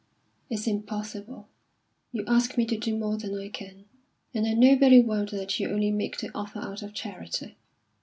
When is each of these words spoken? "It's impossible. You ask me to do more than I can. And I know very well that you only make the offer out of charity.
"It's 0.49 0.65
impossible. 0.65 1.47
You 2.11 2.23
ask 2.25 2.57
me 2.57 2.65
to 2.65 2.75
do 2.75 2.97
more 2.97 3.17
than 3.19 3.37
I 3.37 3.49
can. 3.49 3.85
And 4.33 4.47
I 4.47 4.53
know 4.53 4.75
very 4.75 4.99
well 4.99 5.27
that 5.27 5.59
you 5.59 5.69
only 5.69 5.91
make 5.91 6.17
the 6.17 6.31
offer 6.33 6.57
out 6.57 6.81
of 6.81 6.95
charity. 6.95 7.55